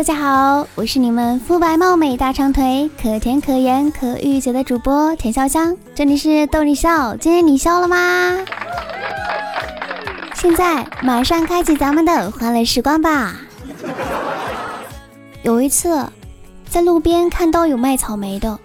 [0.00, 8.38] 大家好，我是你们肤白貌美、大长腿、可甜可盐可御姐的主播田潇香，这里是逗你笑，今天你笑了吗？
[10.34, 13.36] 现在马上开启咱们的欢乐时光吧。
[15.42, 16.06] 有一次，
[16.70, 18.58] 在路边看到有卖草莓的，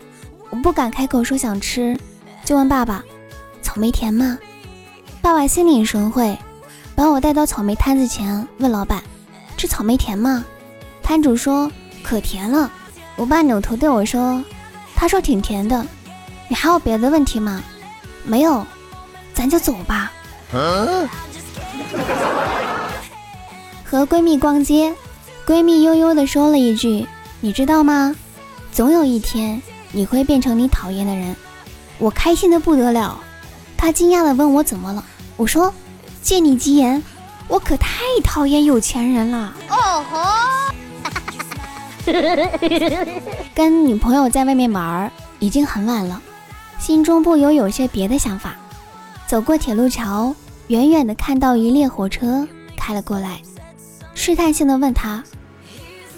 [0.51, 1.99] 我不敢开口说想吃，
[2.45, 3.03] 就问爸爸
[3.61, 4.39] ：“草莓甜吗？”
[5.21, 6.37] 爸爸心领神会，
[6.95, 9.03] 把我带到草莓摊子前，问老板
[9.57, 10.45] ：“这草莓甜吗？”
[11.05, 12.71] 摊主说：“可甜了。”
[13.15, 14.43] 我爸扭头对我说
[14.97, 15.85] ：“他说挺甜的，
[16.47, 17.63] 你还有别的问题吗
[18.25, 18.65] ？”“没有，
[19.31, 20.11] 咱就走吧。”
[23.85, 24.95] 和闺蜜逛街。
[25.45, 27.07] 闺蜜悠悠地说了一句
[27.39, 28.15] ：“你知道吗？
[28.71, 31.35] 总有一天你会变成你讨厌的人。”
[31.99, 33.19] 我开心的不得了。
[33.77, 35.05] 她惊讶地问我怎么了。
[35.37, 35.71] 我说
[36.23, 37.03] ：“借你吉言，
[37.47, 40.44] 我可太讨厌有钱人了。”哦吼！
[43.55, 46.21] 跟女朋友在外面玩，已经很晚了，
[46.79, 48.55] 心中不由有些别的想法。
[49.27, 50.35] 走过铁路桥，
[50.67, 53.41] 远远的看到一列火车开了过来，
[54.13, 55.23] 试探性的问他。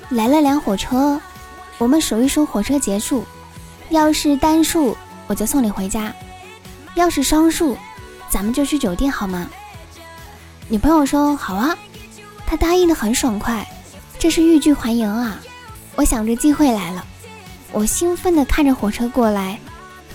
[0.10, 1.20] 来了辆火车，
[1.78, 3.24] 我们数一数火车结束。
[3.90, 4.98] 要是单数，
[5.28, 6.12] 我就送你回家；
[6.96, 7.78] 要是双数，
[8.30, 9.50] 咱们就去酒店好吗？
[10.68, 11.78] 女朋友说好啊，
[12.46, 13.66] 她答应的很爽快，
[14.20, 15.40] 这是欲拒还迎啊！
[15.98, 17.04] 我想着机会来了，
[17.72, 19.60] 我兴奋地看着火车过来，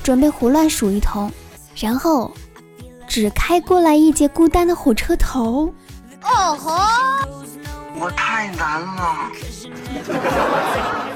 [0.01, 1.29] 准备胡乱数一通，
[1.75, 2.33] 然后
[3.09, 5.75] 只开过来一节孤单的火车头。
[6.23, 6.79] 哦吼！
[7.99, 9.33] 我太难了。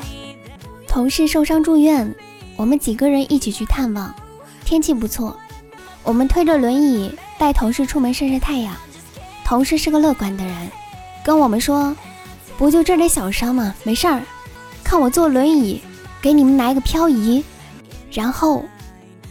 [0.89, 2.13] 同事受伤住院，
[2.57, 4.13] 我们几个人一起去探望。
[4.65, 5.37] 天气不错，
[6.03, 8.75] 我们推着轮椅带同事出门晒晒太阳。
[9.45, 10.69] 同事是个乐观的人，
[11.25, 11.97] 跟我们说
[12.59, 13.73] ：“不就这点小伤吗？
[13.85, 14.21] 没事儿，
[14.87, 15.83] 看我坐轮椅
[16.23, 17.43] 给你们来个漂移。”
[18.13, 18.65] 然后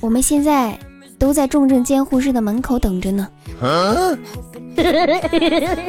[0.01, 0.77] 我们现在
[1.17, 3.29] 都在重症监护室的门口等着呢。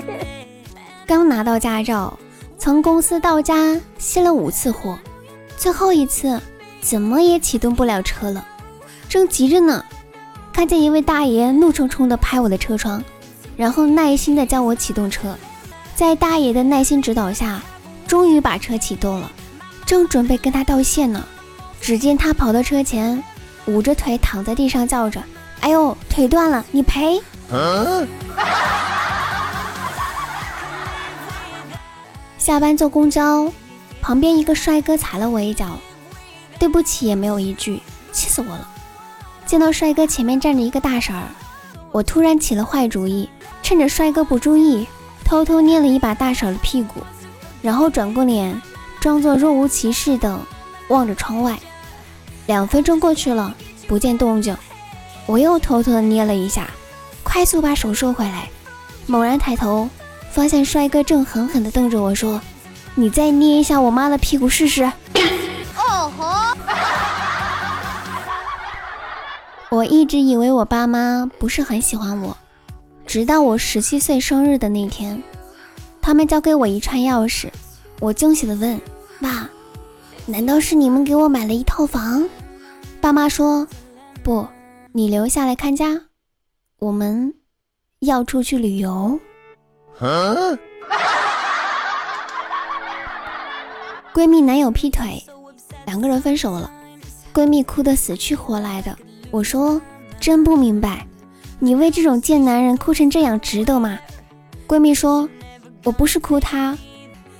[1.04, 2.16] 刚拿到驾照，
[2.58, 4.96] 从公司到家熄了五次火，
[5.56, 6.40] 最后一次
[6.80, 8.46] 怎么也启动不了车了，
[9.08, 9.84] 正急着呢，
[10.52, 13.02] 看见一位大爷怒冲冲地拍我的车窗，
[13.56, 15.36] 然后耐心地教我启动车，
[15.96, 17.60] 在大爷的耐心指导下，
[18.06, 19.30] 终于把车启动了，
[19.86, 21.24] 正准备跟他道谢呢，
[21.80, 23.22] 只见他跑到车前，
[23.66, 25.22] 捂着腿躺在地上叫着
[25.62, 27.22] ：“哎呦，腿断了，你赔！”
[32.36, 33.50] 下班坐公交，
[34.02, 35.78] 旁边一个帅哥踩了我一脚，
[36.58, 37.80] 对不起也没有一句，
[38.10, 38.68] 气死我了。
[39.46, 41.22] 见到帅哥前面站着一个大婶儿，
[41.92, 43.30] 我突然起了坏主意，
[43.62, 44.84] 趁着帅哥不注意，
[45.24, 47.00] 偷偷捏了一把大婶的屁股，
[47.62, 48.60] 然后转过脸，
[49.06, 50.36] 装作若无其事的
[50.88, 51.56] 望着窗外。
[52.46, 53.54] 两分钟过去了，
[53.86, 54.56] 不见动静，
[55.26, 56.68] 我又偷偷的捏了一下，
[57.22, 58.48] 快速把手收回来，
[59.06, 59.88] 猛然抬头。
[60.32, 62.40] 发现帅哥正狠狠的瞪着我说
[62.96, 64.82] ：“你再捏一下我妈的屁股试试。”
[65.78, 66.56] 哦吼！
[69.70, 72.36] 我一直以为我爸妈不是很喜欢我，
[73.06, 75.22] 直到我十七岁生日的那天，
[76.02, 77.50] 他们交给我一串钥匙，
[78.00, 78.80] 我惊喜的问
[79.20, 79.48] ：“爸，
[80.26, 82.28] 难道是你们给我买了一套房？”
[83.00, 83.66] 爸妈说
[84.24, 84.46] ：“不，
[84.92, 86.02] 你留下来看家，
[86.78, 87.34] 我们
[88.00, 89.18] 要出去旅游。”
[94.12, 95.22] 闺蜜男友劈腿，
[95.86, 96.70] 两个人分手了，
[97.32, 98.96] 闺蜜哭得死去活来的。
[99.30, 99.80] 我说
[100.18, 101.06] 真不明白，
[101.58, 103.98] 你为这种贱男人哭成这样值得吗？
[104.66, 105.28] 闺蜜说，
[105.84, 106.76] 我不是哭他，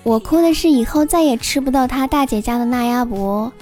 [0.06, 3.53] 我哭的是以后再也吃不到他大姐家的那鸭脖，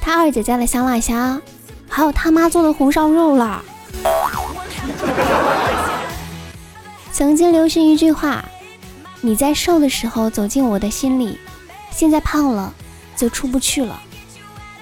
[0.00, 1.40] 他二姐家的香辣虾，
[1.88, 3.62] 还有他妈做的红烧肉了。
[7.12, 8.44] 曾经流行一句话
[9.22, 11.38] ：“你在瘦的时候走进我的心里，
[11.92, 12.74] 现在胖了
[13.16, 14.02] 就出不去了。”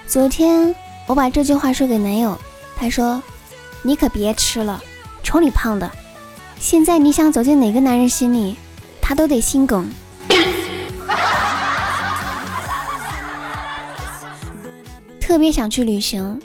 [0.09, 0.73] 昨天
[1.05, 2.35] 我把这句话说给男友，
[2.75, 3.21] 他说
[3.83, 4.81] ：“你可别吃了，
[5.21, 5.91] 瞅你胖的，
[6.59, 8.55] 现在你想走进哪个男人心里，
[8.99, 9.87] 他都得心梗。”
[15.23, 16.37] 特别想去旅行，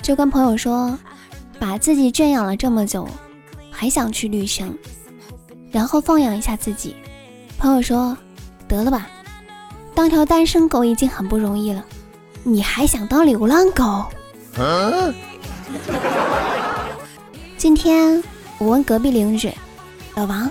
[0.00, 0.98] 就跟朋友说
[1.60, 3.06] ：“把自己圈养了这么久，
[3.70, 4.74] 还想去旅行。”
[5.70, 6.96] 然后放养一下自己。
[7.58, 8.16] 朋友说
[8.66, 9.06] ：“得了吧，
[9.94, 11.84] 当条单身狗已经很不容易了，
[12.42, 14.06] 你还想当流浪狗？”
[17.58, 18.24] 今天
[18.56, 19.52] 我问隔壁邻居
[20.14, 20.50] 老王：“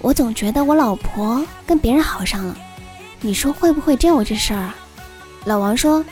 [0.00, 2.56] 我总觉得我老婆跟别人好上了，
[3.20, 4.74] 你说会不会真有这事儿啊？
[5.44, 6.02] 老王说：“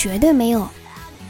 [0.00, 0.66] 绝对没有，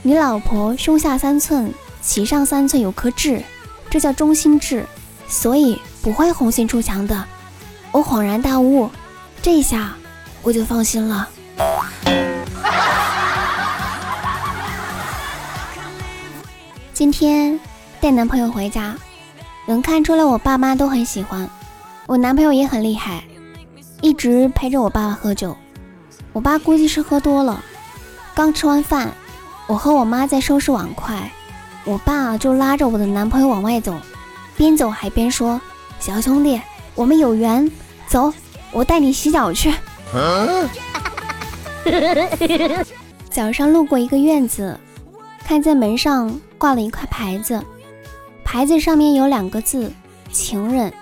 [0.00, 3.42] 你老婆胸下三寸，脐上三寸有颗痣，
[3.90, 4.86] 这叫中心痣，
[5.26, 7.24] 所以不会红杏出墙的。”
[7.90, 8.88] 我恍然大悟，
[9.42, 9.96] 这下
[10.42, 11.28] 我就放心了。
[16.94, 17.58] 今天
[18.00, 18.94] 带男朋友回家，
[19.66, 21.50] 能看出来我爸妈都很喜欢，
[22.06, 23.24] 我男朋友也很厉害，
[24.00, 25.56] 一直陪着我爸爸喝酒。
[26.32, 27.64] 我爸估计是喝多了，
[28.34, 29.12] 刚吃完饭，
[29.66, 31.30] 我和我妈在收拾碗筷，
[31.84, 33.94] 我爸就拉着我的男朋友往外走，
[34.56, 35.60] 边走还边说
[36.00, 36.60] ：“小兄弟，
[36.94, 37.70] 我们有缘，
[38.06, 38.32] 走，
[38.72, 39.74] 我带你洗脚去。”
[43.30, 44.78] 早上路过一个院子，
[45.44, 47.62] 看见门上挂了一块牌子，
[48.44, 49.92] 牌子上面有两个字
[50.32, 50.92] “情人”，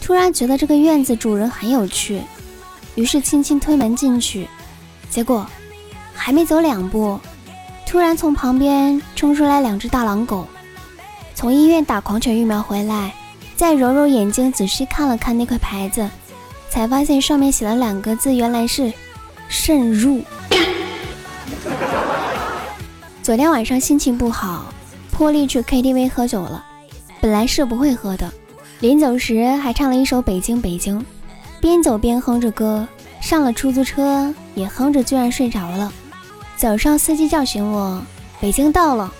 [0.00, 2.22] 突然觉得这个院子主人很有趣，
[2.94, 4.48] 于是轻轻推门进去。
[5.08, 5.46] 结果
[6.18, 7.18] 还没走两步，
[7.86, 10.44] 突然从旁边冲出来两只大狼狗。
[11.34, 13.14] 从医院打狂犬疫苗回来，
[13.56, 16.06] 再揉揉眼睛，仔细看了看那块牌子，
[16.68, 18.92] 才发现上面写了两个字，原来是
[19.48, 20.20] “慎入”。
[23.22, 24.66] 昨天晚上心情不好，
[25.12, 26.64] 破例去 KTV 喝酒了。
[27.20, 28.30] 本来是不会喝的，
[28.80, 31.00] 临走时还唱了一首《北京北京》，
[31.60, 32.86] 边走边哼着歌。
[33.20, 35.92] 上了出租车也哼着，居然睡着了。
[36.58, 38.02] 早上司机叫醒我，
[38.40, 39.12] 北京到了。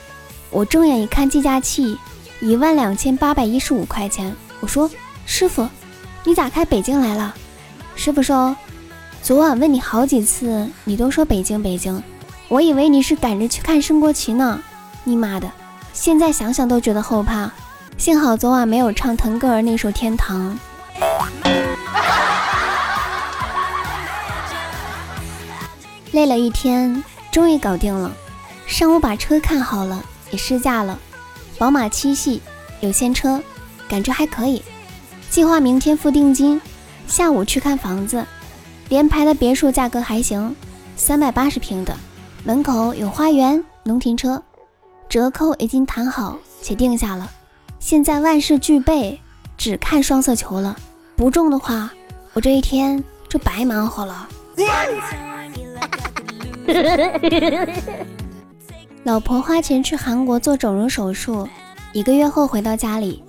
[0.50, 1.96] 我睁眼一看计价器，
[2.40, 4.35] 一万两千八百一十五块钱。
[4.58, 4.90] 我说
[5.25, 5.69] ：“师傅，
[6.25, 7.32] 你咋开北京来了？”
[7.94, 8.56] 师傅说
[9.23, 12.02] ：“昨晚问你好几次，你都说北京北京，
[12.49, 14.61] 我以为你是赶着去看升国旗呢。
[15.05, 15.49] 你妈的，
[15.93, 17.49] 现在想想都觉得后怕。
[17.96, 20.58] 幸好昨晚没有唱腾格尔那首《天堂》。”
[26.11, 28.13] 累了一天，终于搞定了。
[28.67, 30.99] 上午把车看好了，也试驾了，
[31.57, 32.43] 宝马七系
[32.81, 33.43] 有现车，
[33.89, 34.63] 感觉还可以。
[35.31, 36.61] 计划明天付定金，
[37.07, 38.25] 下午去看房子。
[38.89, 40.55] 联排的别墅价格还行，
[40.97, 41.97] 三百八十平的，
[42.45, 44.43] 门口有花园，能停车。
[45.09, 47.31] 折扣已经谈好且定下了，
[47.79, 49.21] 现在万事俱备，
[49.57, 50.77] 只看双色球了。
[51.17, 51.91] 不中的话，
[52.35, 54.29] 我这一天就白忙活了。
[59.05, 61.49] 老婆花钱去韩国做整容手术，
[61.93, 63.23] 一个月后回到家里，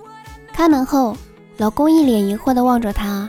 [0.52, 1.16] 开门后，
[1.56, 3.28] 老公一脸疑惑地望着她，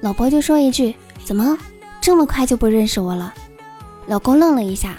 [0.00, 0.94] 老婆就说一句
[1.24, 1.58] ：“怎么
[2.00, 3.34] 这么快就不认识我了？”
[4.06, 4.96] 老公愣了一下，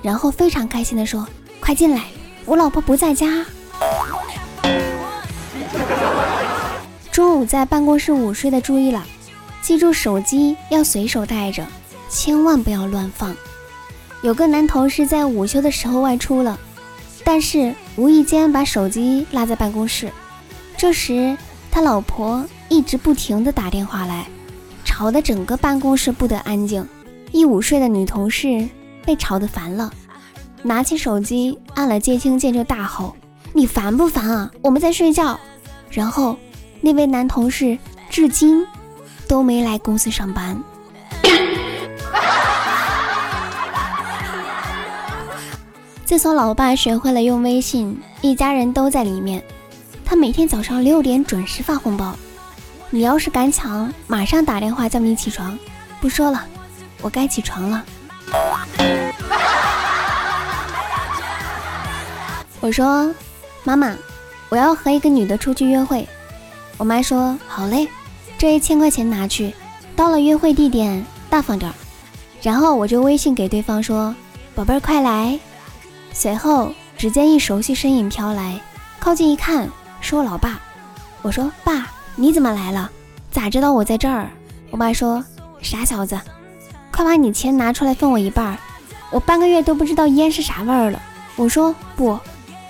[0.00, 1.26] 然后非常开心地说
[1.58, 2.04] ：“快进来，
[2.44, 3.44] 我老婆不在家。”
[7.10, 9.04] 中午在办公室午睡的注意了，
[9.60, 11.66] 记住手机要随手带着。
[12.08, 13.34] 千万不要乱放。
[14.22, 16.58] 有个男同事在午休的时候外出了，
[17.24, 20.10] 但是无意间把手机落在办公室。
[20.76, 21.36] 这时
[21.70, 24.26] 他老婆一直不停地打电话来，
[24.84, 26.86] 吵得整个办公室不得安静。
[27.32, 28.68] 一午睡的女同事
[29.04, 29.92] 被吵得烦了，
[30.62, 33.16] 拿起手机按了接听键，就大吼
[33.52, 34.50] ：“你烦不烦啊？
[34.62, 35.38] 我们在睡觉。”
[35.90, 36.36] 然后
[36.80, 37.76] 那位男同事
[38.08, 38.64] 至今
[39.26, 40.62] 都没来公司上班。
[46.12, 49.42] 自从老爸学会了用微信，一家人都在里面。
[50.04, 52.14] 他每天早上六点准时发红包，
[52.90, 55.58] 你要是敢抢，马上打电话叫你起床。
[56.02, 56.44] 不说了，
[57.00, 57.82] 我该起床了。
[62.60, 63.10] 我说
[63.64, 63.96] ：“妈妈，
[64.50, 66.06] 我要和一个女的出去约会。”
[66.76, 67.88] 我妈说：“好嘞，
[68.36, 69.54] 这一千块钱拿去，
[69.96, 71.72] 到了约会地点大方点。”
[72.42, 74.14] 然后我就微信给对方说
[74.54, 75.40] ：“宝贝儿，快来。”
[76.12, 78.60] 随后，只见一熟悉身影飘来，
[79.00, 79.68] 靠近一看，
[80.00, 80.60] 是我老爸。
[81.22, 82.90] 我说：“爸，你怎么来了？
[83.30, 84.28] 咋知道我在这儿？”
[84.70, 85.24] 我爸说
[85.62, 86.20] ：“傻小子，
[86.90, 88.58] 快把你钱拿出来分我一半，
[89.10, 91.00] 我半个月都不知道烟是啥味儿了。”
[91.36, 92.18] 我说：“不，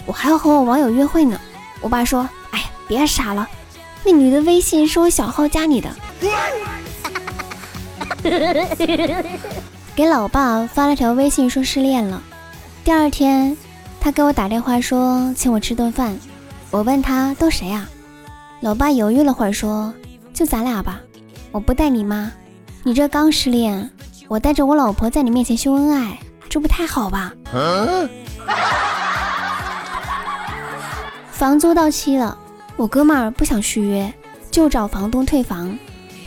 [0.07, 1.39] 我还要和我网友约会呢。”
[1.81, 3.49] 我爸说：“哎，别傻了，
[4.05, 5.91] 那女的微信是我小号加你的。
[9.95, 12.23] ”给老爸发了条微信说失恋了。
[12.85, 13.57] 第二天，
[14.01, 16.19] 他给我打电话说请我吃顿饭。
[16.73, 17.89] 我问他都谁啊？
[18.61, 19.95] 老爸犹豫了会儿说
[20.35, 21.01] 就咱俩吧。
[21.53, 22.33] 我不带你妈，
[22.83, 23.89] 你这刚失恋，
[24.27, 27.33] 我带着我老婆在你面前秀恩爱，这不太好吧？
[31.31, 32.37] 房租到期了，
[32.77, 34.13] 我哥们儿不想续约，
[34.51, 35.79] 就找房东退房。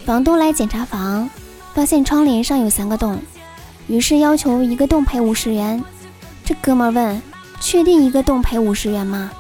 [0.05, 1.29] 房东来检查房，
[1.73, 3.19] 发现窗帘上有三个洞，
[3.87, 5.83] 于是要求一个洞赔五十元。
[6.45, 7.21] 这哥们问
[7.59, 9.31] ：“确定一个洞赔五十元吗？”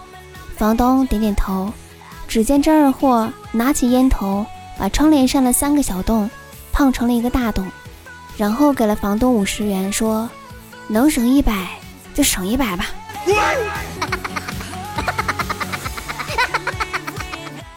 [0.57, 1.71] 房东点点头。
[2.27, 4.43] 只见这二货拿起烟头，
[4.79, 6.27] 把窗帘上的三个小洞
[6.73, 7.63] 烫成了一个大洞，
[8.35, 10.27] 然后给了房东五十元，说
[10.89, 11.69] ：“能省一百
[12.15, 12.87] 就省一百吧。”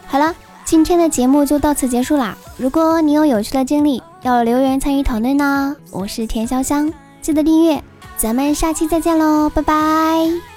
[0.07, 0.33] 好了，
[0.65, 2.35] 今天的节目就到此结束啦。
[2.57, 5.75] 如果你有有趣的经历，要留言参与讨论呢。
[5.91, 7.83] 我是田潇香，记得订阅，
[8.19, 10.48] 咱们下期再见喽，拜拜。